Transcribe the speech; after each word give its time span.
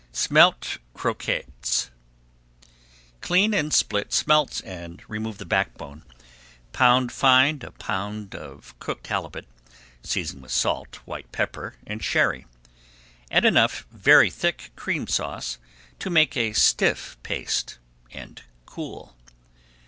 [Page 0.01 0.15
378] 0.23 0.23
SMELT 0.23 0.77
CROQUETTES 0.99 1.91
Clean 3.21 3.53
and 3.53 3.71
split 3.71 4.11
smelts 4.11 4.59
and 4.61 5.03
remove 5.07 5.37
the 5.37 5.45
backbone. 5.45 6.03
Pound 6.73 7.11
fine 7.11 7.61
a 7.63 7.69
pound 7.69 8.33
of 8.33 8.73
cooked 8.79 9.05
halibut, 9.05 9.45
seasoning 10.01 10.41
with 10.41 10.51
salt, 10.51 10.95
white 11.05 11.31
pepper, 11.31 11.75
and 11.85 12.03
Sherry. 12.03 12.47
Add 13.29 13.45
enough 13.45 13.85
very 13.91 14.31
thick 14.31 14.71
Cream 14.75 15.05
Sauce 15.05 15.59
to 15.99 16.09
make 16.09 16.35
a 16.35 16.53
stiff 16.53 17.15
paste, 17.21 17.77
and 18.11 18.41
cool. 18.65 19.15